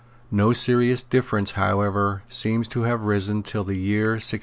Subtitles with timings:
[0.31, 4.39] No serious difference however seems to have arisen till the year 1692.